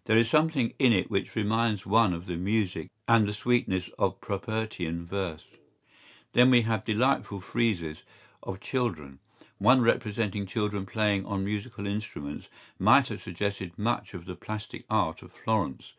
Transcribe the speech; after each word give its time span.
¬Ý 0.00 0.04
There 0.06 0.18
is 0.18 0.28
something 0.28 0.74
in 0.80 0.92
it 0.92 1.12
which 1.12 1.36
reminds 1.36 1.86
one 1.86 2.12
of 2.12 2.26
the 2.26 2.34
music 2.36 2.90
and 3.06 3.24
the 3.28 3.32
sweetness 3.32 3.88
of 4.00 4.20
Propertian 4.20 5.06
verse.¬Ý 5.06 5.58
Then 6.32 6.50
we 6.50 6.62
have 6.62 6.84
delightful 6.84 7.40
friezes 7.40 8.02
of 8.42 8.58
children.¬Ý 8.58 9.18
One 9.58 9.80
representing 9.80 10.44
children 10.44 10.86
playing 10.86 11.24
on 11.24 11.44
musical 11.44 11.86
instruments 11.86 12.48
might 12.80 13.06
have 13.10 13.22
suggested 13.22 13.78
much 13.78 14.12
of 14.12 14.24
the 14.24 14.34
plastic 14.34 14.84
art 14.90 15.22
of 15.22 15.30
Florence. 15.32 15.92